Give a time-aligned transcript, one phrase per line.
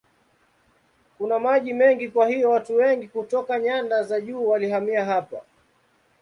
[1.17, 5.41] Kuna maji mengi kwa hiyo watu wengi kutoka nyanda za juu walihamia hapa.